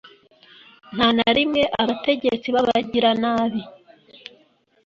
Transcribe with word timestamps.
Nta 0.95 1.07
na 1.17 1.29
rimwe 1.37 1.61
abategetsi 1.81 2.47
b’abagiranabi 2.53 3.61